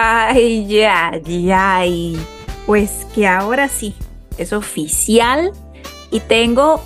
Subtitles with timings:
[0.00, 1.82] Ay, ya, ya.
[2.66, 3.96] Pues que ahora sí,
[4.36, 5.50] es oficial
[6.12, 6.80] y tengo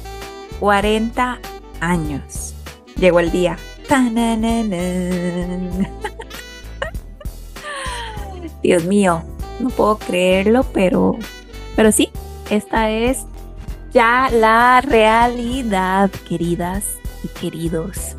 [0.61, 1.38] 40
[1.80, 2.54] años.
[2.96, 3.58] Llegó el día.
[8.62, 9.22] Dios mío,
[9.61, 11.18] no puedo creerlo, pero,
[11.76, 12.08] pero sí,
[12.48, 13.26] esta es
[13.92, 18.17] ya la realidad, queridas y queridos.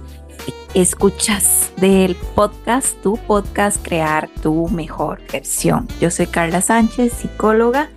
[0.74, 5.88] Escuchas del podcast, tu podcast, crear tu mejor versión.
[6.02, 7.92] Yo soy Carla Sánchez, psicóloga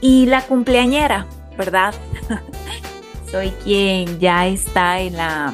[0.00, 1.26] y la cumpleañera,
[1.58, 1.92] ¿verdad?
[3.30, 5.52] soy quien ya está en la,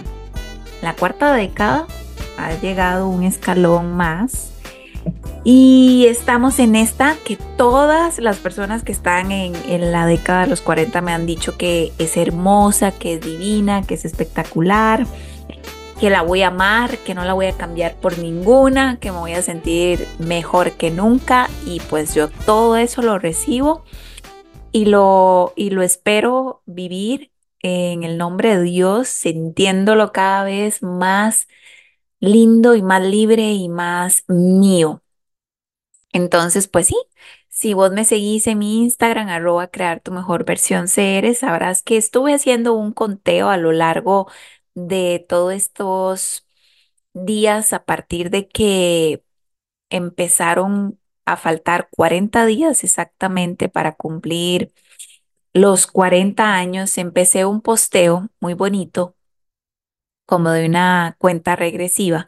[0.83, 1.88] la cuarta década,
[2.38, 4.52] ha llegado un escalón más
[5.43, 10.47] y estamos en esta que todas las personas que están en, en, la década de
[10.47, 15.04] los 40 me han dicho que es hermosa, que es divina, que es espectacular,
[16.02, 19.18] que la voy a amar, que no la voy a cambiar por ninguna, que me
[19.18, 23.84] voy a sentir mejor que nunca y pues yo todo eso lo recibo
[24.73, 27.30] y lo, y lo espero vivir
[27.60, 31.46] en el nombre de Dios, sintiéndolo cada vez más
[32.18, 35.04] lindo y más libre y más mío.
[36.12, 36.96] Entonces, pues sí,
[37.48, 41.96] si vos me seguís en mi Instagram, arroba crear tu mejor versión CR, sabrás que
[41.96, 44.26] estuve haciendo un conteo a lo largo
[44.74, 46.46] de todos estos
[47.15, 49.24] días a partir de que
[49.90, 54.73] empezaron a faltar 40 días exactamente para cumplir
[55.54, 56.98] los 40 años.
[56.98, 59.16] Empecé un posteo muy bonito,
[60.26, 62.26] como de una cuenta regresiva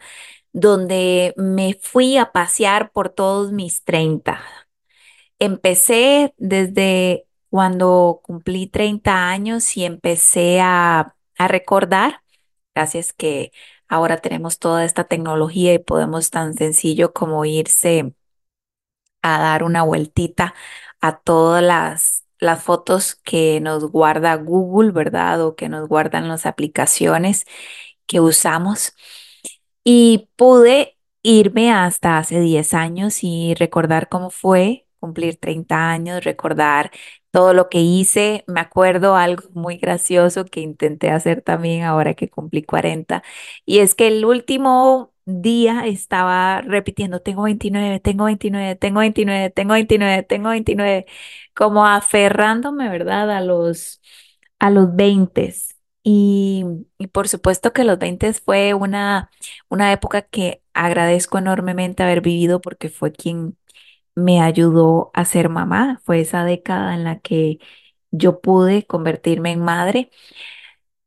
[0.53, 4.43] donde me fui a pasear por todos mis 30.
[5.39, 12.24] Empecé desde cuando cumplí 30 años y empecé a, a recordar,
[12.75, 13.53] gracias que
[13.89, 18.15] ahora tenemos toda esta tecnología y podemos tan sencillo como irse
[19.23, 20.55] a dar una vueltita
[21.01, 25.43] a todas las, las fotos que nos guarda Google, ¿verdad?
[25.43, 27.45] O que nos guardan las aplicaciones
[28.07, 28.95] que usamos.
[29.85, 36.91] Y pude irme hasta hace 10 años y recordar cómo fue cumplir 30 años, recordar
[37.31, 38.45] todo lo que hice.
[38.47, 43.23] Me acuerdo algo muy gracioso que intenté hacer también ahora que cumplí 40
[43.67, 49.73] y es que el último día estaba repitiendo, tengo 29, tengo 29, tengo 29, tengo
[49.75, 51.07] 29, tengo 29,
[51.55, 53.31] como aferrándome, ¿verdad?
[53.31, 54.01] A los,
[54.59, 55.55] a los 20.
[56.07, 56.65] Y,
[56.99, 59.31] y, por supuesto que los 20 fue una,
[59.71, 63.57] una época que agradezco enormemente haber vivido porque fue quien
[64.15, 66.01] me ayudó a ser mamá.
[66.05, 67.59] Fue esa década en la que
[68.11, 70.11] yo pude convertirme en madre.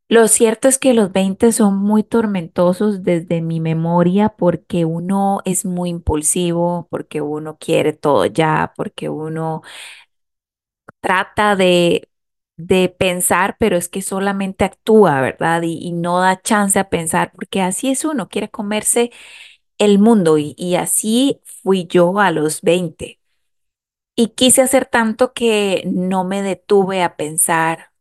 [0.09, 5.65] Lo cierto es que los 20 son muy tormentosos desde mi memoria porque uno es
[5.65, 9.63] muy impulsivo, porque uno quiere todo ya, porque uno
[11.01, 12.09] trata de
[12.57, 15.61] de pensar, pero es que solamente actúa, ¿verdad?
[15.63, 19.11] Y, no da chance a pensar, porque así es uno, quiere comerse
[19.79, 23.19] el mundo y así fui yo a los 20.
[24.15, 27.91] Y quise hacer tanto que no me detuve a pensar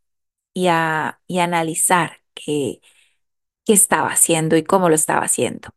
[0.54, 2.80] y a, y analizar qué,
[3.66, 5.70] qué estaba haciendo y cómo lo estaba haciendo.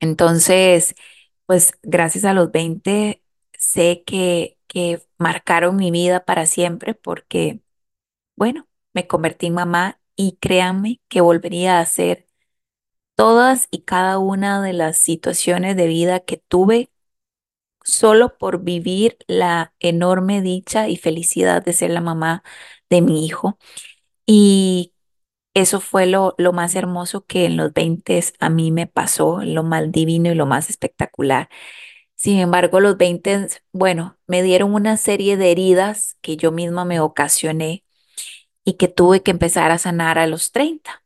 [0.00, 0.94] Entonces,
[1.46, 3.22] pues gracias a los 20
[3.58, 7.60] sé que, que marcaron mi vida para siempre porque
[8.36, 12.26] bueno, me convertí en mamá y créanme que volvería a hacer
[13.16, 16.90] todas y cada una de las situaciones de vida que tuve
[17.84, 22.42] solo por vivir la enorme dicha y felicidad de ser la mamá
[22.90, 23.58] de mi hijo.
[24.26, 24.94] Y
[25.54, 29.64] eso fue lo, lo más hermoso que en los 20 a mí me pasó, lo
[29.64, 31.48] más divino y lo más espectacular.
[32.16, 37.00] Sin embargo, los 20, bueno, me dieron una serie de heridas que yo misma me
[37.00, 37.84] ocasioné
[38.64, 41.01] y que tuve que empezar a sanar a los 30.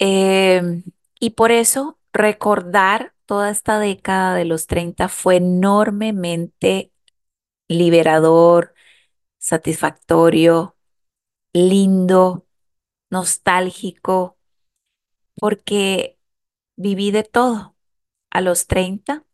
[0.00, 0.82] Eh,
[1.20, 6.92] y por eso recordar toda esta década de los 30 fue enormemente
[7.68, 8.74] liberador,
[9.38, 10.76] satisfactorio,
[11.52, 12.46] lindo,
[13.10, 14.38] nostálgico,
[15.36, 16.18] porque
[16.76, 17.76] viví de todo.
[18.30, 19.24] A los 30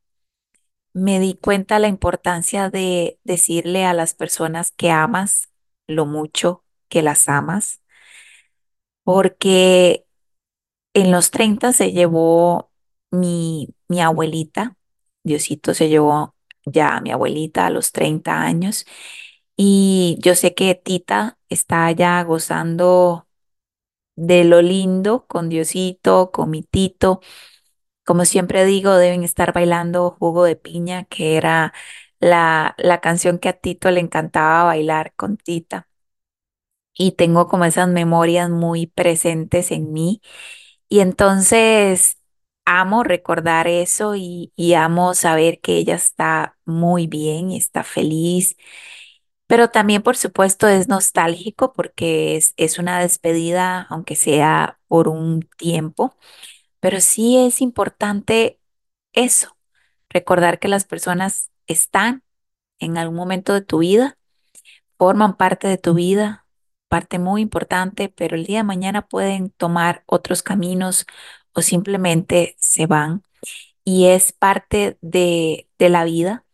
[0.95, 5.51] me di cuenta la importancia de decirle a las personas que amas
[5.87, 7.83] lo mucho que las amas,
[9.05, 10.06] porque
[10.97, 12.71] en los 30 se llevó
[13.13, 14.77] mi, mi abuelita,
[15.25, 16.35] Diosito se llevó
[16.67, 18.87] ya a mi abuelita a los 30 años
[19.57, 23.29] y yo sé que Tita está ya gozando
[24.17, 27.21] de lo lindo con Diosito, con mi Tito,
[28.05, 31.75] como siempre digo, deben estar bailando Jugo de Piña, que era
[32.21, 35.89] la, la canción que a Tito le encantaba bailar con Tita.
[36.95, 40.23] Y tengo como esas memorias muy presentes en mí.
[40.89, 42.19] Y entonces
[42.65, 48.57] amo recordar eso y, y amo saber que ella está muy bien, está feliz.
[49.47, 55.49] Pero también, por supuesto, es nostálgico porque es, es una despedida, aunque sea por un
[55.59, 56.17] tiempo.
[56.81, 58.61] Pero sí es importante
[59.15, 59.57] eso,
[60.11, 62.25] recordar que las personas están
[62.81, 64.19] en algún momento de tu vida,
[64.99, 66.46] forman parte de tu vida,
[66.89, 71.07] parte muy importante, pero el día de mañana pueden tomar otros caminos
[71.53, 73.23] o simplemente se van
[73.85, 76.45] y es parte de, de la vida.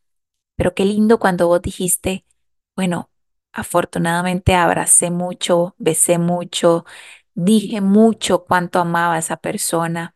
[0.56, 2.26] Pero qué lindo cuando vos dijiste,
[2.76, 3.10] bueno,
[3.52, 6.84] afortunadamente abracé mucho, besé mucho,
[7.34, 10.14] dije mucho cuánto amaba a esa persona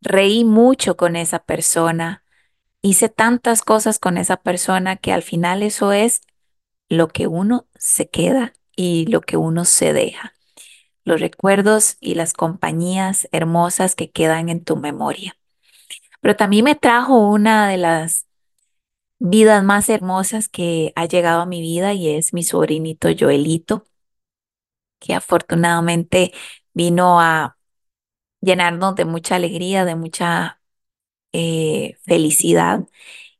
[0.00, 2.24] reí mucho con esa persona,
[2.82, 6.22] hice tantas cosas con esa persona que al final eso es
[6.88, 10.34] lo que uno se queda y lo que uno se deja,
[11.04, 15.36] los recuerdos y las compañías hermosas que quedan en tu memoria.
[16.20, 18.28] Pero también me trajo una de las
[19.18, 23.88] vidas más hermosas que ha llegado a mi vida y es mi sobrinito Joelito,
[25.00, 26.32] que afortunadamente
[26.72, 27.58] vino a
[28.40, 30.60] llenarnos de mucha alegría, de mucha
[31.32, 32.86] eh, felicidad.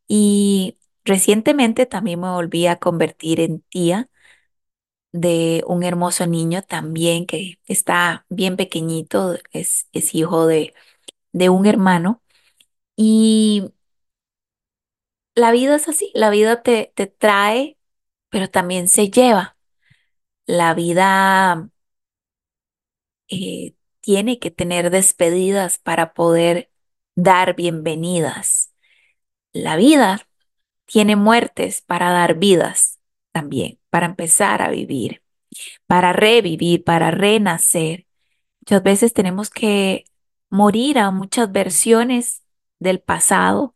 [0.09, 4.11] Y recientemente también me volví a convertir en tía
[5.21, 10.75] de un hermoso niño también que está bien pequeñito, es, es hijo de,
[11.33, 12.23] de un hermano.
[12.97, 13.73] Y
[15.35, 17.79] la vida es así, la vida te, te trae,
[18.31, 19.57] pero también se lleva.
[20.47, 21.71] La vida
[23.29, 26.71] eh, tiene que tener despedidas para poder
[27.15, 28.73] dar bienvenidas.
[29.53, 30.29] La vida
[30.87, 32.98] tiene muertes para dar vidas
[33.33, 35.23] también, para empezar a vivir,
[35.87, 38.07] para revivir, para renacer.
[38.61, 40.05] Muchas veces tenemos que
[40.51, 42.43] morir a muchas versiones
[42.79, 43.75] del pasado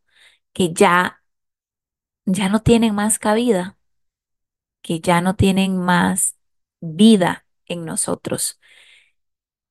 [0.52, 1.22] que ya
[2.24, 3.78] ya no tienen más cabida,
[4.82, 6.36] que ya no tienen más
[6.80, 8.60] vida en nosotros.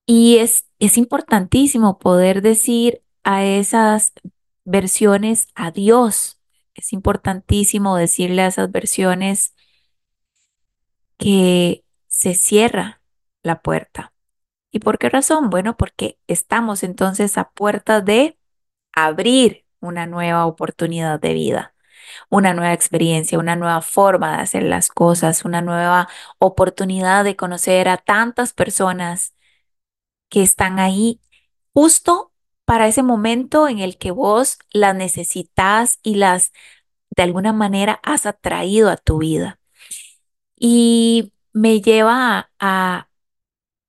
[0.05, 4.13] Y es, es importantísimo poder decir a esas
[4.65, 6.39] versiones adiós.
[6.73, 9.53] Es importantísimo decirle a esas versiones
[11.21, 12.99] que se cierra
[13.43, 14.11] la puerta.
[14.71, 15.51] ¿Y por qué razón?
[15.51, 18.39] Bueno, porque estamos entonces a puerta de
[18.93, 21.75] abrir una nueva oportunidad de vida,
[22.29, 26.09] una nueva experiencia, una nueva forma de hacer las cosas, una nueva
[26.39, 29.35] oportunidad de conocer a tantas personas
[30.27, 31.21] que están ahí
[31.73, 32.33] justo
[32.65, 36.51] para ese momento en el que vos las necesitas y las
[37.11, 39.60] de alguna manera has atraído a tu vida.
[40.63, 43.09] Y me lleva a,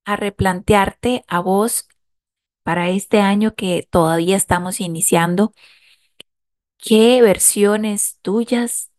[0.06, 1.86] replantearte a vos
[2.62, 5.52] para este año que todavía estamos iniciando,
[6.78, 8.90] qué versiones tuyas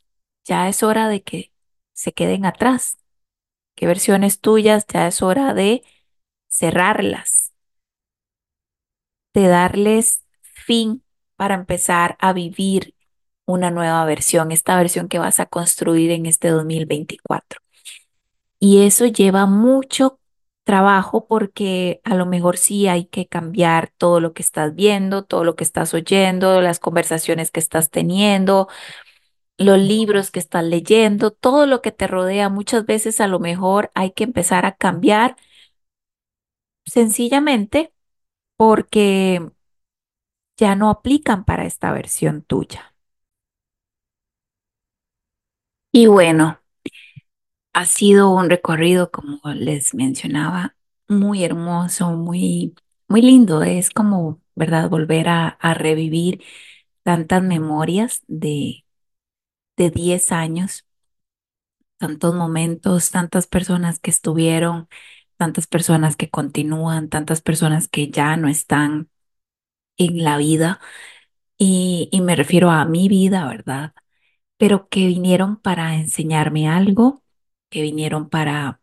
[0.45, 1.51] ya es hora de que
[1.93, 2.99] se queden atrás,
[3.73, 5.81] qué versiones tuyas ya es hora de
[6.47, 7.53] cerrarlas,
[9.33, 11.03] de darles fin
[11.35, 12.93] para empezar a vivir
[13.47, 17.62] una nueva versión, esta versión que vas a construir en este 2024.
[18.65, 20.21] Y eso lleva mucho
[20.63, 25.43] trabajo porque a lo mejor sí hay que cambiar todo lo que estás viendo, todo
[25.43, 28.69] lo que estás oyendo, las conversaciones que estás teniendo,
[29.57, 32.47] los libros que estás leyendo, todo lo que te rodea.
[32.49, 35.35] Muchas veces a lo mejor hay que empezar a cambiar
[36.85, 37.91] sencillamente
[38.57, 39.41] porque
[40.57, 42.95] ya no aplican para esta versión tuya.
[45.93, 46.59] Y bueno,
[47.73, 50.75] ha sido un recorrido, como les mencionaba,
[51.07, 52.75] muy hermoso, muy,
[53.07, 53.63] muy lindo.
[53.63, 54.89] Es como, ¿verdad?
[54.89, 56.43] Volver a, a revivir
[57.03, 58.85] tantas memorias de,
[59.77, 60.85] de 10 años,
[61.97, 64.87] tantos momentos, tantas personas que estuvieron,
[65.37, 69.09] tantas personas que continúan, tantas personas que ya no están
[69.97, 70.81] en la vida.
[71.59, 73.93] Y, y me refiero a mi vida, ¿verdad?
[74.57, 77.22] Pero que vinieron para enseñarme algo,
[77.73, 78.79] que vinieron para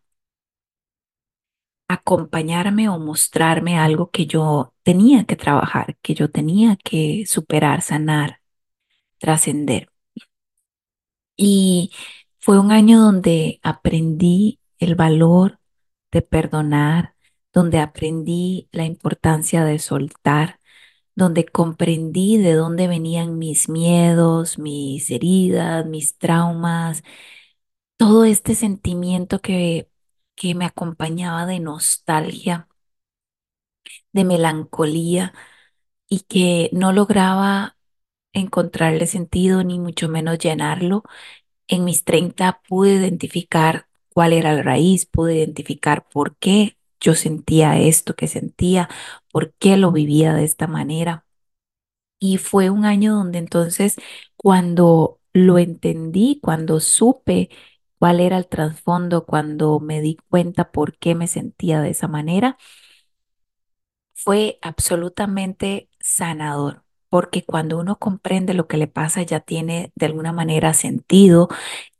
[1.88, 8.40] acompañarme o mostrarme algo que yo tenía que trabajar, que yo tenía que superar, sanar,
[9.18, 9.90] trascender.
[11.36, 11.92] Y
[12.38, 15.60] fue un año donde aprendí el valor
[16.12, 17.14] de perdonar,
[17.52, 20.60] donde aprendí la importancia de soltar,
[21.14, 27.02] donde comprendí de dónde venían mis miedos, mis heridas, mis traumas,
[28.00, 29.88] todo este sentimiento que,
[30.36, 32.68] que me acompañaba de nostalgia,
[34.12, 35.32] de melancolía
[36.08, 37.78] y que no lograba
[38.34, 41.04] encontrarle sentido ni mucho menos llenarlo.
[41.68, 47.78] En mis 30 pude identificar cuál era la raíz, pude identificar por qué yo sentía
[47.80, 48.88] esto que sentía,
[49.32, 51.26] por qué lo vivía de esta manera.
[52.18, 53.96] Y fue un año donde entonces
[54.36, 57.50] cuando lo entendí, cuando supe
[58.00, 62.58] cuál era el trasfondo, cuando me di cuenta por qué me sentía de esa manera,
[64.14, 70.32] fue absolutamente sanador, porque cuando uno comprende lo que le pasa ya tiene de alguna
[70.32, 71.48] manera sentido,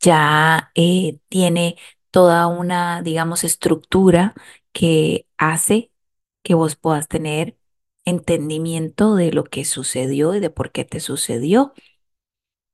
[0.01, 1.77] ya eh, tiene
[2.11, 4.35] toda una, digamos, estructura
[4.73, 5.91] que hace
[6.43, 7.57] que vos puedas tener
[8.05, 11.73] entendimiento de lo que sucedió y de por qué te sucedió.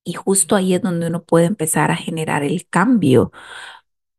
[0.07, 3.33] Y justo ahí es donde uno puede empezar a generar el cambio,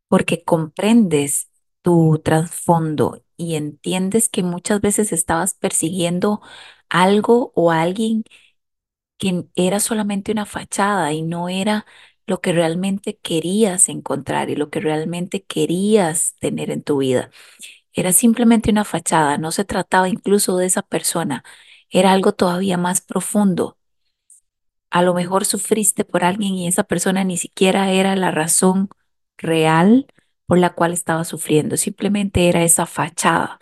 [0.10, 1.50] porque comprendes
[1.82, 6.42] tu trasfondo y entiendes que muchas veces estabas persiguiendo
[6.90, 8.24] algo o alguien
[9.18, 11.86] que era solamente una fachada y no era
[12.28, 17.32] lo que realmente querías encontrar y lo que realmente querías tener en tu vida.
[17.94, 21.44] Era simplemente una fachada, no se trataba incluso de esa persona,
[21.92, 23.77] era algo todavía más profundo.
[24.90, 28.90] A lo mejor sufriste por alguien y esa persona ni siquiera era la razón
[29.38, 30.08] real
[30.46, 33.60] por la cual estaba sufriendo, simplemente era esa fachada.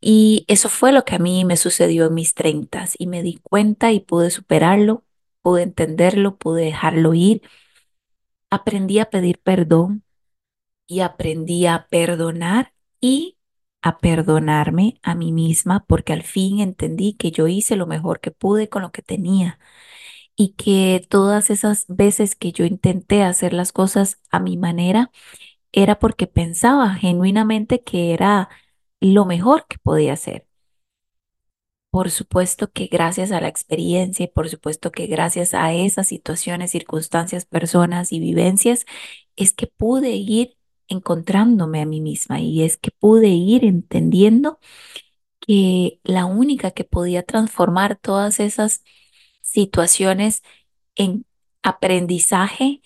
[0.00, 3.40] Y eso fue lo que a mí me sucedió en mis treintas y me di
[3.42, 5.04] cuenta y pude superarlo,
[5.42, 7.42] pude entenderlo, pude dejarlo ir.
[8.50, 10.04] Aprendí a pedir perdón
[10.86, 13.38] y aprendí a perdonar y
[13.82, 18.30] a perdonarme a mí misma porque al fin entendí que yo hice lo mejor que
[18.32, 19.58] pude con lo que tenía
[20.38, 25.10] y que todas esas veces que yo intenté hacer las cosas a mi manera
[25.72, 28.48] era porque pensaba genuinamente que era
[29.00, 30.46] lo mejor que podía hacer.
[31.90, 36.70] Por supuesto que gracias a la experiencia y por supuesto que gracias a esas situaciones,
[36.70, 38.86] circunstancias, personas y vivencias,
[39.36, 40.56] es que pude ir
[40.88, 44.60] encontrándome a mí misma y es que pude ir entendiendo
[45.40, 48.82] que la única que podía transformar todas esas
[49.50, 50.42] situaciones
[50.96, 51.26] en
[51.62, 52.82] aprendizaje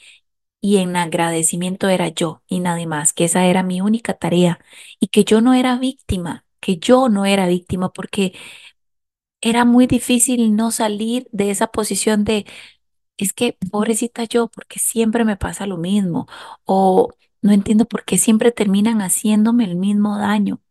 [0.61, 4.61] y en agradecimiento era yo y nadie más, que esa era mi única tarea
[5.01, 8.35] y que yo no era víctima, que yo no era víctima porque
[9.41, 12.47] era muy difícil no salir de esa posición de,
[13.19, 16.29] es que pobrecita yo, porque siempre me pasa lo mismo
[16.67, 17.11] o
[17.43, 20.62] no entiendo por qué siempre terminan haciéndome el mismo daño.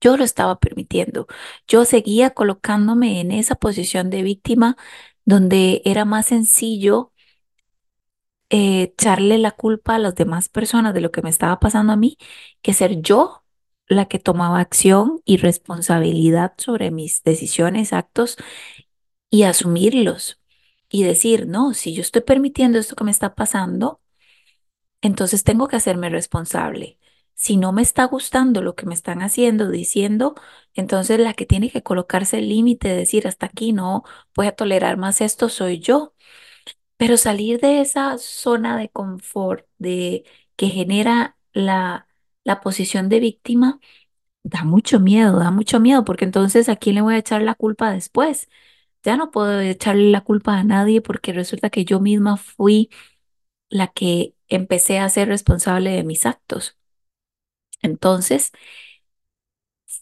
[0.00, 1.26] Yo lo estaba permitiendo.
[1.66, 4.76] Yo seguía colocándome en esa posición de víctima
[5.24, 7.12] donde era más sencillo
[8.50, 11.96] eh, echarle la culpa a las demás personas de lo que me estaba pasando a
[11.96, 12.16] mí
[12.62, 13.44] que ser yo
[13.88, 18.36] la que tomaba acción y responsabilidad sobre mis decisiones, actos
[19.30, 20.40] y asumirlos
[20.90, 24.00] y decir, no, si yo estoy permitiendo esto que me está pasando,
[25.02, 26.98] entonces tengo que hacerme responsable.
[27.38, 30.36] Si no me está gustando lo que me están haciendo, diciendo,
[30.74, 34.04] entonces la que tiene que colocarse el límite, decir, hasta aquí no
[34.36, 36.14] voy a tolerar más esto, soy yo.
[36.96, 40.24] Pero salir de esa zona de confort de
[40.56, 42.08] que genera la,
[42.44, 43.80] la posición de víctima
[44.44, 47.54] da mucho miedo, da mucho miedo, porque entonces ¿a quién le voy a echar la
[47.56, 48.48] culpa después?
[49.04, 52.90] Ya no puedo echarle la culpa a nadie porque resulta que yo misma fui
[53.70, 56.77] la que empecé a ser responsable de mis actos.
[57.82, 58.52] Entonces,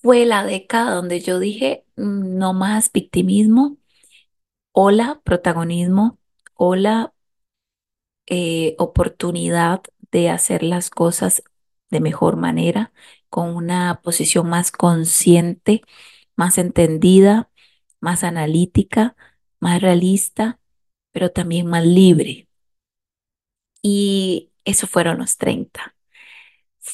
[0.02, 3.78] fue la década donde yo dije, "Mm, no más victimismo,
[4.72, 6.18] hola protagonismo,
[6.54, 7.14] hola
[8.26, 11.42] eh, oportunidad de hacer las cosas
[11.90, 12.92] de mejor manera,
[13.28, 15.82] con una posición más consciente,
[16.36, 17.50] más entendida,
[18.00, 19.16] más analítica,
[19.60, 20.60] más realista,
[21.12, 22.48] pero también más libre.
[23.82, 25.95] Y eso fueron los 30.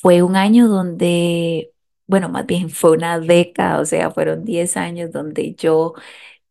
[0.03, 1.73] Fue un año donde,
[2.09, 5.95] bueno, más bien fue una década, o sea, fueron 10 años donde yo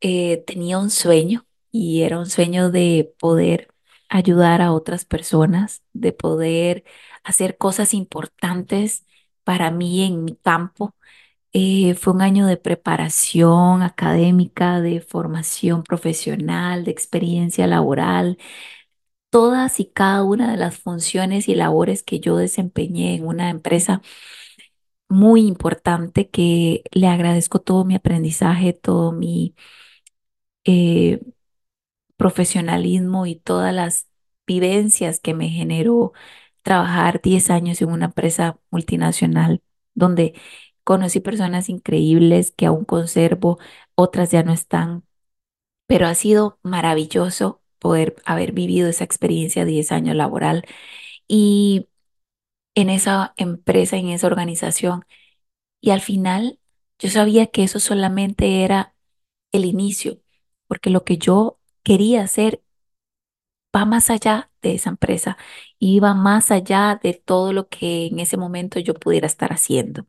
[0.01, 3.69] eh, tenía un sueño y era un sueño de poder
[4.09, 6.83] ayudar a otras personas, de poder
[7.23, 9.05] hacer cosas importantes
[9.45, 10.95] para mí en mi campo.
[11.53, 18.37] Eh, fue un año de preparación académica, de formación profesional, de experiencia laboral.
[19.31, 24.01] Todas y cada una de las funciones y labores que yo desempeñé en una empresa
[25.09, 29.55] muy importante que le agradezco todo mi aprendizaje, todo mi
[30.65, 31.21] eh,
[32.17, 34.07] profesionalismo y todas las
[34.47, 36.13] vivencias que me generó
[36.63, 39.63] trabajar 10 años en una empresa multinacional
[39.95, 40.35] donde
[40.83, 43.59] conocí personas increíbles que aún conservo,
[43.95, 45.03] otras ya no están,
[45.87, 50.65] pero ha sido maravilloso poder haber vivido esa experiencia de 10 años laboral
[51.27, 51.89] y
[52.75, 55.05] en esa empresa, en esa organización.
[55.81, 56.59] Y al final
[56.99, 58.95] yo sabía que eso solamente era
[59.53, 60.21] el inicio,
[60.67, 62.63] porque lo que yo quería hacer
[63.75, 65.37] va más allá de esa empresa
[66.01, 70.05] va más allá de todo lo que en ese momento yo pudiera estar haciendo.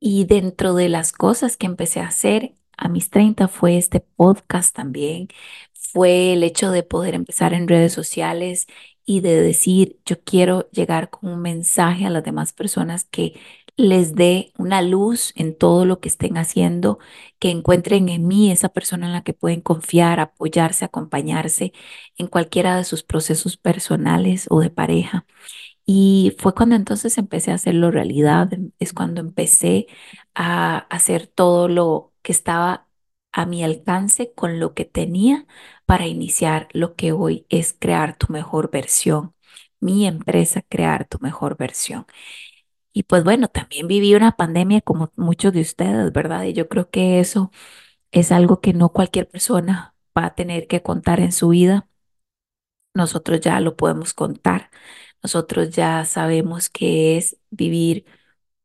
[0.00, 4.74] Y dentro de las cosas que empecé a hacer a mis 30 fue este podcast
[4.74, 5.28] también,
[5.96, 8.66] fue el hecho de poder empezar en redes sociales
[9.06, 13.40] y de decir, yo quiero llegar con un mensaje a las demás personas que
[13.76, 16.98] les dé una luz en todo lo que estén haciendo,
[17.38, 21.72] que encuentren en mí esa persona en la que pueden confiar, apoyarse, acompañarse
[22.18, 25.26] en cualquiera de sus procesos personales o de pareja.
[25.86, 29.86] Y fue cuando entonces empecé a hacerlo realidad, em- es cuando empecé
[30.34, 32.88] a hacer todo lo que estaba
[33.32, 35.46] a mi alcance con lo que tenía
[35.86, 39.34] para iniciar lo que hoy es crear tu mejor versión,
[39.80, 42.06] mi empresa, crear tu mejor versión.
[42.92, 46.44] Y pues bueno, también viví una pandemia como muchos de ustedes, ¿verdad?
[46.44, 47.50] Y yo creo que eso
[48.12, 51.88] es algo que no cualquier persona va a tener que contar en su vida.
[52.94, 54.70] Nosotros ya lo podemos contar.
[55.22, 58.06] Nosotros ya sabemos qué es vivir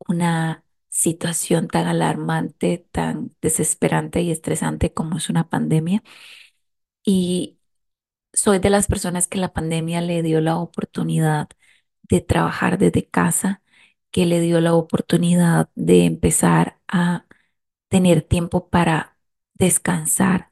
[0.08, 6.04] una situación tan alarmante, tan desesperante y estresante como es una pandemia.
[7.04, 7.60] Y
[8.34, 11.50] soy de las personas que la pandemia le dio la oportunidad
[12.04, 13.62] de trabajar desde casa,
[14.12, 17.26] que le dio la oportunidad de empezar a
[17.90, 19.18] tener tiempo para
[19.56, 20.52] descansar,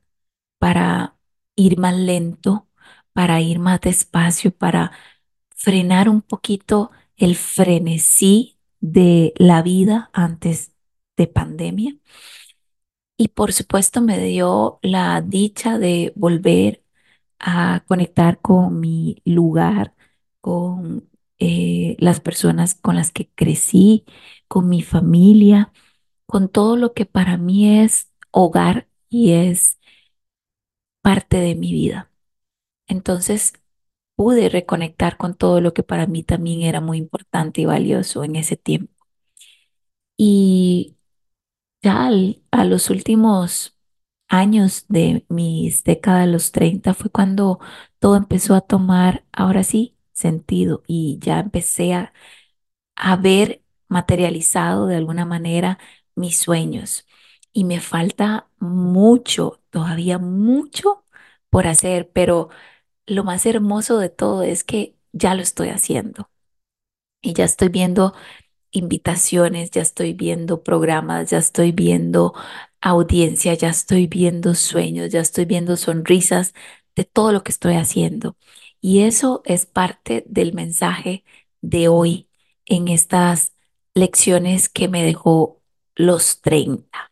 [0.60, 1.18] para
[1.56, 2.68] ir más lento,
[3.14, 4.92] para ir más despacio, para
[5.56, 10.74] frenar un poquito el frenesí de la vida antes
[11.18, 11.98] de pandemia.
[13.20, 16.84] Y por supuesto me dio la dicha de volver
[17.40, 19.96] a conectar con mi lugar,
[20.42, 24.06] con eh, las personas con las que crecí,
[24.48, 25.74] con mi familia,
[26.28, 29.80] con todo lo que para mí es hogar y es
[31.02, 32.12] parte de mi vida.
[32.88, 33.54] Entonces
[34.16, 38.36] pude reconectar con todo lo que para mí también era muy importante y valioso en
[38.38, 38.94] ese tiempo.
[40.18, 40.96] Y
[41.82, 42.10] ya
[42.52, 43.78] a los últimos
[44.28, 47.60] años de mis décadas, los 30 fue cuando
[48.00, 52.14] todo empezó a tomar, ahora sí, sentido y ya empecé a,
[52.96, 55.80] a ver materializado de alguna manera
[56.16, 57.08] mis sueños.
[57.54, 61.06] Y me falta mucho, todavía mucho
[61.50, 62.50] por hacer, pero
[63.08, 66.32] lo más hermoso de todo es que ya lo estoy haciendo
[67.22, 68.14] y ya estoy viendo
[68.72, 72.34] invitaciones, ya estoy viendo programas, ya estoy viendo
[72.82, 76.54] audiencia, ya estoy viendo sueños, ya estoy viendo sonrisas
[76.96, 78.38] de todo lo que estoy haciendo.
[78.82, 81.24] Y eso es parte del mensaje
[81.62, 82.30] de hoy
[82.66, 83.54] en estas
[83.94, 85.62] lecciones que me dejó
[85.96, 87.12] los 30.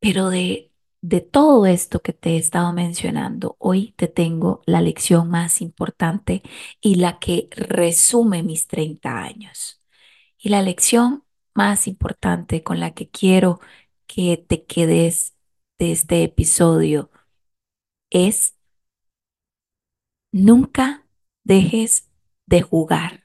[0.00, 5.28] Pero de, de todo esto que te he estado mencionando, hoy te tengo la lección
[5.30, 6.42] más importante
[6.80, 9.77] y la que resume mis 30 años.
[10.38, 11.24] Y la lección
[11.54, 13.60] más importante con la que quiero
[14.06, 15.34] que te quedes
[15.78, 17.10] de este episodio
[18.10, 18.54] es
[20.32, 21.06] nunca
[21.44, 22.08] dejes
[22.46, 23.24] de jugar.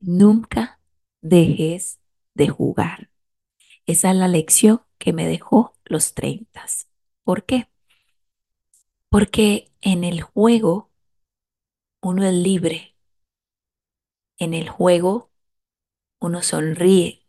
[0.00, 0.80] Nunca
[1.20, 2.00] dejes
[2.34, 3.10] de jugar.
[3.86, 6.66] Esa es la lección que me dejó los 30.
[7.24, 7.68] ¿Por qué?
[9.08, 10.90] Porque en el juego
[12.00, 12.95] uno es libre.
[14.38, 15.30] En el juego
[16.18, 17.26] uno sonríe.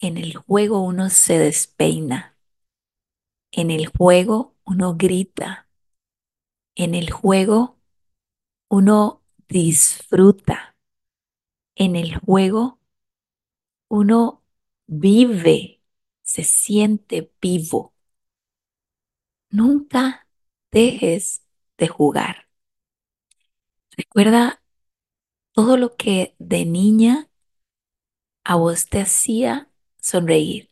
[0.00, 2.36] En el juego uno se despeina.
[3.50, 5.68] En el juego uno grita.
[6.76, 7.78] En el juego
[8.68, 10.76] uno disfruta.
[11.74, 12.80] En el juego
[13.88, 14.44] uno
[14.86, 15.80] vive,
[16.22, 17.94] se siente vivo.
[19.50, 20.28] Nunca
[20.70, 21.42] dejes
[21.78, 22.48] de jugar.
[23.96, 24.63] Recuerda
[25.54, 27.28] todo lo que de niña
[28.44, 30.70] a vos te hacía sonreír.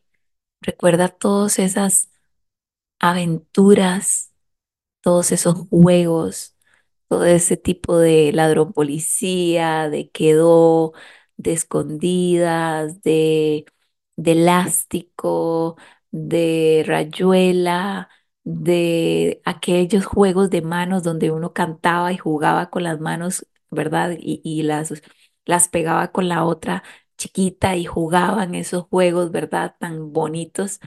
[0.62, 2.11] Recuerda todas esas
[3.01, 4.33] aventuras,
[5.03, 6.57] todos esos juegos,
[7.09, 10.92] todo ese tipo de ladrón policía, de quedó,
[11.38, 13.66] de escondidas, de,
[14.16, 15.77] de elástico,
[16.12, 18.11] de rayuela,
[18.45, 24.16] de aquellos juegos de manos donde uno cantaba y jugaba con las manos, ¿verdad?
[24.18, 25.02] Y, y las,
[25.44, 26.82] las pegaba con la otra
[27.18, 29.76] chiquita y jugaban esos juegos, ¿verdad?
[29.80, 30.80] Tan bonitos.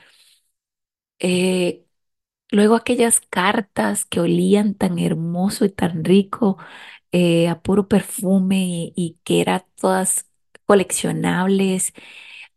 [1.19, 1.85] Eh,
[2.51, 6.57] luego aquellas cartas que olían tan hermoso y tan rico,
[7.11, 10.29] eh, a puro perfume y, y que eran todas
[10.65, 11.93] coleccionables,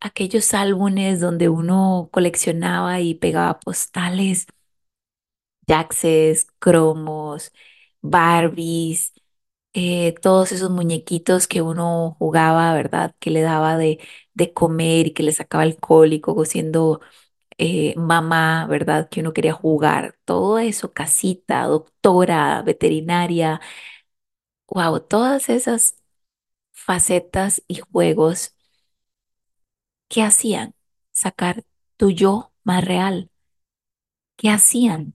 [0.01, 4.47] aquellos álbumes donde uno coleccionaba y pegaba postales,
[5.69, 7.53] Jaxes, cromos,
[8.01, 9.13] Barbies,
[9.79, 13.15] eh, todos esos muñequitos que uno jugaba, ¿verdad?
[13.21, 14.01] Que le daba de,
[14.35, 17.01] de comer y que le sacaba el cólico, siendo
[17.59, 19.09] eh, mamá, ¿verdad?
[19.11, 23.61] Que uno quería jugar, todo eso, casita, doctora, veterinaria,
[24.69, 25.97] wow, todas esas
[26.73, 28.55] facetas y juegos
[30.09, 30.75] ¿qué hacían?
[31.13, 31.65] Sacar
[31.97, 33.31] tu yo más real.
[34.37, 35.15] ¿Qué hacían?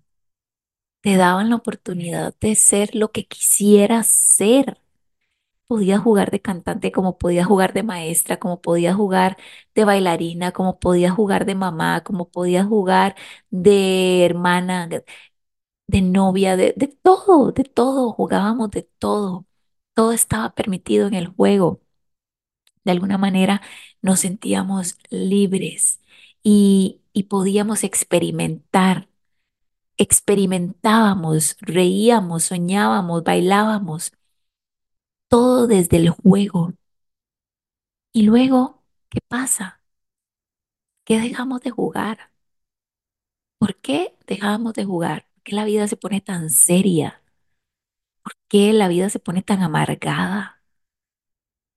[1.04, 4.80] Te daban la oportunidad de ser lo que quisieras ser.
[5.68, 9.38] Podías jugar de cantante como podías jugar de maestra, como podías jugar
[9.76, 13.16] de bailarina, como podías jugar de mamá, como podías jugar
[13.52, 14.88] de hermana,
[15.88, 18.12] de, novia, de, de todo, de todo.
[18.14, 19.46] Jugábamos de todo.
[19.96, 21.82] Todo estaba permitido en el juego.
[22.84, 23.62] De alguna manera
[24.02, 26.02] nos sentíamos libres
[26.44, 29.08] y, y podíamos experimentar.
[29.98, 34.12] Experimentábamos, reíamos, soñábamos, bailábamos,
[35.28, 36.74] todo desde el juego.
[38.12, 39.82] Y luego, ¿qué pasa?
[41.06, 42.32] ¿Qué dejamos de jugar?
[43.58, 45.28] ¿Por qué dejamos de jugar?
[45.34, 47.22] ¿Por qué la vida se pone tan seria?
[48.24, 50.62] ¿Por qué la vida se pone tan amargada?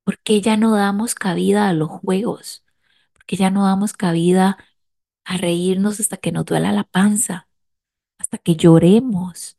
[0.04, 2.64] ¿Por qué ya no damos cabida a los juegos?
[3.12, 4.58] ¿Por qué ya no damos cabida
[5.24, 7.48] a reírnos hasta que nos duela la panza,
[8.18, 9.56] hasta que lloremos.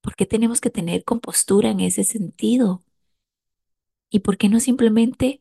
[0.00, 2.82] ¿Por qué tenemos que tener compostura en ese sentido?
[4.10, 5.40] ¿Y por qué no simplemente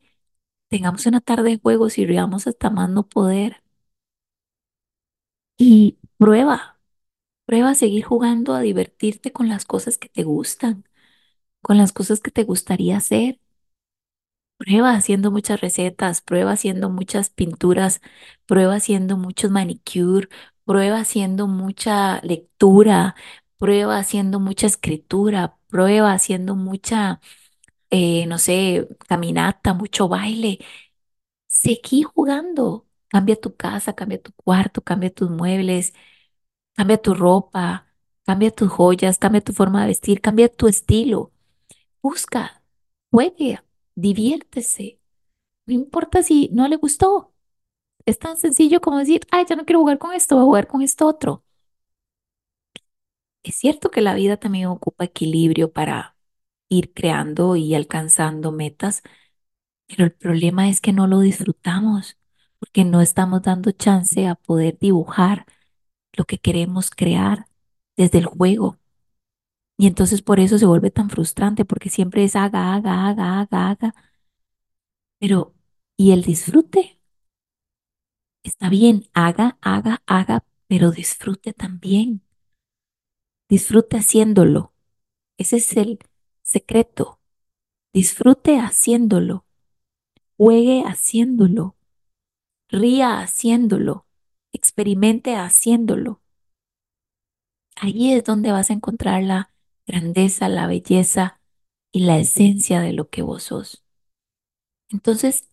[0.69, 3.63] tengamos una tarde de juegos y riamos hasta más no poder?
[5.57, 6.79] Y prueba,
[7.45, 10.85] prueba a seguir jugando, a divertirte con las cosas que te gustan,
[11.61, 13.39] con las cosas que te gustaría hacer.
[14.57, 18.01] Prueba haciendo muchas recetas, prueba haciendo muchas pinturas,
[18.47, 20.29] prueba haciendo muchos manicure,
[20.67, 23.15] prueba haciendo mucha lectura,
[23.59, 27.21] prueba haciendo mucha escritura, prueba haciendo mucha,
[27.91, 30.59] eh, no sé, caminata, mucho baile.
[31.47, 32.85] Seguí jugando.
[33.09, 35.93] Cambia tu casa, cambia tu cuarto, cambia tus muebles,
[36.75, 37.87] cambia tu ropa,
[38.25, 41.33] cambia tus joyas, cambia tu forma de vestir, cambia tu estilo.
[42.03, 42.63] Busca,
[43.11, 43.61] juegue,
[43.95, 44.99] diviértese.
[45.67, 47.33] No importa si no le gustó.
[48.07, 50.67] Es tan sencillo como decir, ay, ya no quiero jugar con esto, voy a jugar
[50.67, 51.43] con esto otro.
[53.43, 56.15] Es cierto que la vida también ocupa equilibrio para
[56.69, 59.03] ir creando y alcanzando metas,
[59.87, 62.17] pero el problema es que no lo disfrutamos
[62.59, 65.45] porque no estamos dando chance a poder dibujar
[66.13, 67.47] lo que queremos crear
[67.97, 68.79] desde el juego.
[69.77, 73.69] Y entonces por eso se vuelve tan frustrante porque siempre es haga, haga, haga, haga,
[73.71, 73.95] haga.
[75.19, 75.53] Pero,
[75.95, 76.96] ¿y el disfrute?
[78.47, 82.21] Está bien, haga, haga, haga, pero disfrute también.
[83.49, 84.71] Disfrute haciéndolo.
[85.37, 85.99] Ese es el
[86.43, 87.19] secreto.
[87.93, 89.45] Disfrute haciéndolo.
[90.37, 91.75] Juegue haciéndolo.
[92.69, 94.07] Ría haciéndolo.
[94.53, 96.21] Experimente haciéndolo.
[97.75, 99.51] Ahí es donde vas a encontrar la
[99.85, 101.41] grandeza, la belleza
[101.91, 103.83] y la esencia de lo que vos sos.
[104.87, 105.49] Entonces,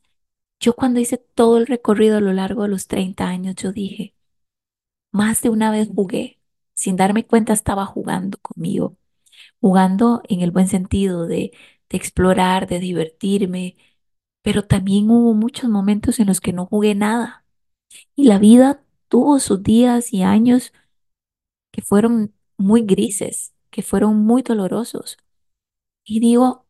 [0.60, 4.14] yo cuando hice todo el recorrido a lo largo de los 30 años, yo dije,
[5.12, 6.40] más de una vez jugué,
[6.74, 8.96] sin darme cuenta estaba jugando conmigo,
[9.60, 11.52] jugando en el buen sentido de,
[11.88, 13.76] de explorar, de divertirme,
[14.42, 17.46] pero también hubo muchos momentos en los que no jugué nada.
[18.16, 20.72] Y la vida tuvo sus días y años
[21.72, 25.18] que fueron muy grises, que fueron muy dolorosos.
[26.04, 26.66] Y digo,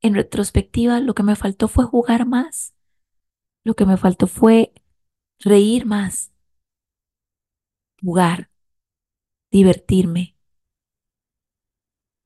[0.00, 2.74] en retrospectiva, lo que me faltó fue jugar más.
[3.64, 4.72] Lo que me faltó fue
[5.38, 6.32] reír más,
[8.02, 8.50] jugar,
[9.50, 10.36] divertirme.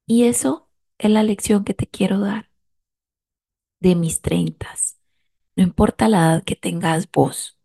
[0.06, 0.68] Y eso
[0.98, 2.50] es la lección que te quiero dar
[3.80, 4.98] de mis treintas.
[5.56, 7.58] No importa la edad que tengas vos.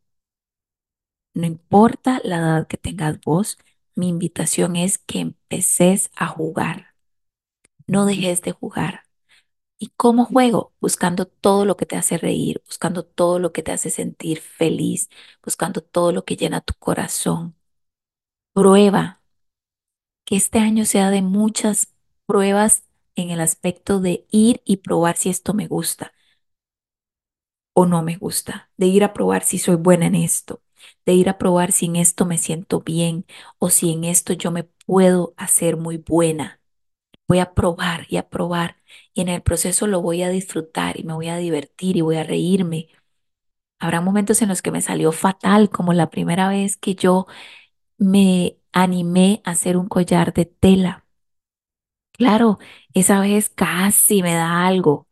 [1.34, 3.58] No importa la edad que tengas vos,
[3.96, 6.96] mi invitación es que empeces a jugar.
[7.88, 9.09] No dejes de jugar.
[9.80, 10.74] ¿Y cómo juego?
[10.82, 15.10] Buscando todo lo que te hace reír, buscando todo lo que te hace sentir feliz,
[15.44, 17.56] buscando todo lo que llena tu corazón.
[18.54, 19.22] Prueba.
[20.26, 21.94] Que este año sea de muchas
[22.26, 22.84] pruebas
[23.16, 26.14] en el aspecto de ir y probar si esto me gusta
[27.74, 30.62] o no me gusta, de ir a probar si soy buena en esto,
[31.06, 33.26] de ir a probar si en esto me siento bien
[33.60, 36.60] o si en esto yo me puedo hacer muy buena.
[37.28, 38.78] Voy a probar y a probar
[39.14, 42.18] y en el proceso lo voy a disfrutar y me voy a divertir y voy
[42.18, 42.88] a reírme.
[43.80, 47.28] Habrá momentos en los que me salió fatal, como la primera vez que yo
[47.98, 51.06] me animé a hacer un collar de tela.
[52.14, 52.60] Claro,
[52.94, 55.08] esa vez casi me da algo,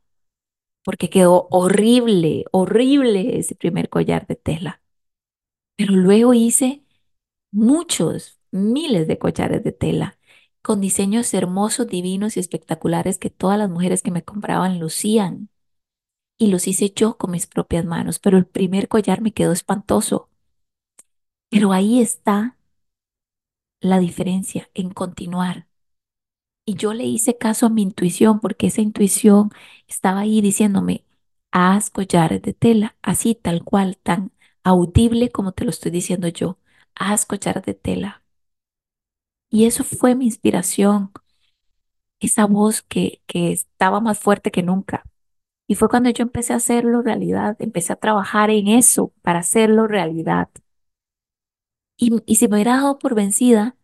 [0.83, 4.81] porque quedó horrible, horrible ese primer collar de tela.
[5.77, 6.83] Pero luego hice
[7.51, 10.16] muchos, miles de collares de tela
[10.67, 15.49] con diseños hermosos, divinos y espectaculares que todas las mujeres que me compraban lucían.
[16.37, 20.29] Y los hice yo con mis propias manos, pero el primer collar me quedó espantoso.
[21.49, 22.57] Pero ahí está
[23.79, 25.67] la diferencia en continuar,
[26.65, 29.51] y yo le hice caso a mi intuición porque esa intuición
[29.87, 31.05] estaba ahí diciéndome,
[31.51, 34.31] haz collares de tela, así tal cual, tan
[34.63, 36.59] audible como te lo estoy diciendo yo,
[36.95, 38.23] haz collares de tela.
[39.49, 41.11] Y eso fue mi inspiración,
[42.19, 45.03] esa voz que, que estaba más fuerte que nunca.
[45.67, 49.87] Y fue cuando yo empecé a hacerlo realidad, empecé a trabajar en eso para hacerlo
[49.87, 50.49] realidad.
[51.97, 53.75] Y, y si me hubiera dado por vencida,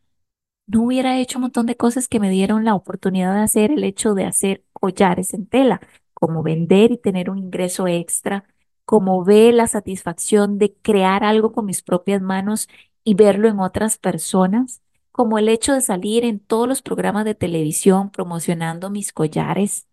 [0.67, 3.85] no hubiera hecho un montón de cosas que me dieron la oportunidad de hacer el
[3.85, 5.81] hecho de hacer collares en tela,
[6.15, 8.45] como vender y tener un ingreso extra,
[8.85, 12.69] como ver la satisfacción de crear algo con mis propias manos
[13.05, 14.82] y verlo en otras personas,
[15.13, 19.87] como el hecho de salir en todos los programas de televisión promocionando mis collares,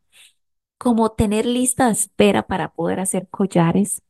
[0.78, 4.02] como tener lista de espera para poder hacer collares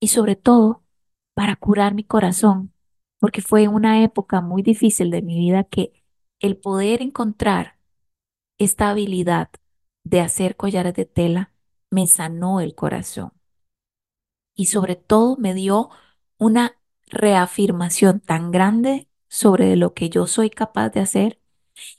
[0.00, 0.84] y sobre todo
[1.34, 2.74] para curar mi corazón
[3.20, 5.92] porque fue una época muy difícil de mi vida que
[6.40, 7.78] el poder encontrar
[8.58, 9.50] esta habilidad
[10.04, 11.52] de hacer collares de tela
[11.90, 13.32] me sanó el corazón.
[14.54, 15.90] Y sobre todo me dio
[16.38, 21.40] una reafirmación tan grande sobre lo que yo soy capaz de hacer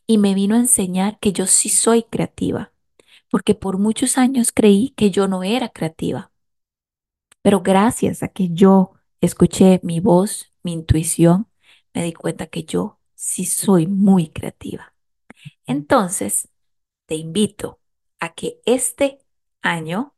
[0.07, 2.73] y me vino a enseñar que yo sí soy creativa,
[3.31, 6.31] porque por muchos años creí que yo no era creativa.
[7.41, 8.91] Pero gracias a que yo
[9.21, 11.47] escuché mi voz mi intuición,
[11.93, 14.93] me di cuenta que yo sí soy muy creativa.
[15.65, 16.49] Entonces,
[17.07, 17.79] te invito
[18.19, 19.21] a que este
[19.61, 20.15] año,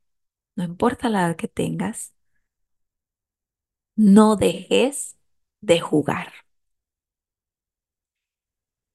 [0.56, 2.13] no importa la edad que tengas,
[3.95, 5.17] no dejes
[5.62, 6.42] de jugar.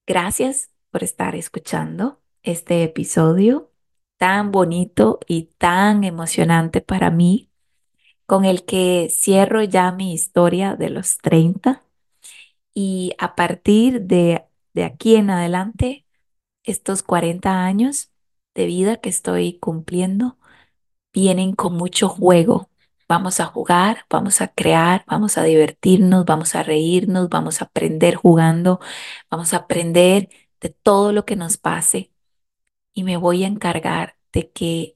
[0.09, 3.71] Gracias por estar escuchando este episodio
[4.17, 7.51] tan bonito y tan emocionante para mí
[8.25, 11.85] con el que cierro ya mi historia de los 30
[12.73, 16.07] y a partir de, de aquí en adelante,
[16.65, 18.11] estos 40 años
[18.55, 20.39] de vida que estoy cumpliendo
[21.13, 22.71] vienen con mucho juego.
[23.09, 28.17] Vamos a jugar, vamos a crear, vamos a divertirnos, vamos a reírnos, vamos a aprender
[28.17, 28.81] jugando,
[29.31, 30.29] vamos a aprender
[30.61, 32.13] de todo lo que nos pase
[32.93, 34.95] y me voy a encargar de que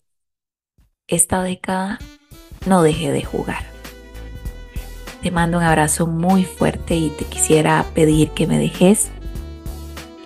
[1.07, 1.99] esta década
[2.67, 3.65] no deje de jugar.
[5.23, 9.11] Te mando un abrazo muy fuerte y te quisiera pedir que me dejes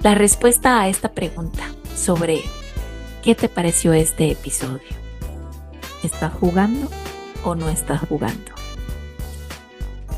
[0.00, 1.62] la respuesta a esta pregunta
[1.94, 2.40] sobre
[3.22, 4.88] qué te pareció este episodio.
[6.02, 6.88] ¿Estás jugando
[7.44, 8.52] o no estás jugando?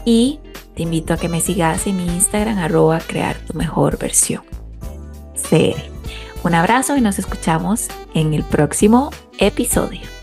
[0.04, 0.40] Y
[0.74, 4.42] te invito a que me sigas en mi Instagram arroba crear tu mejor versión.
[6.44, 10.17] Un abrazo y nos escuchamos en el próximo episodio.